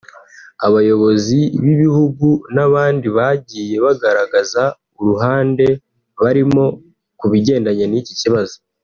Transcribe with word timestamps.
abayobozi 0.67 1.39
b’ibihugu 1.63 2.27
n’abandi 2.55 3.07
bagiye 3.17 3.75
bagaragaza 3.85 4.63
uruhande 4.99 5.65
barimo 6.23 6.63
ku 7.19 7.25
bigendanye 7.31 7.85
n’iki 7.89 8.15
kibazo 8.23 8.55